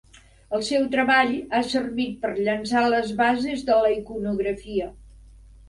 [0.59, 4.93] El seu treball ha servit per a llançar les bases de la iconografia.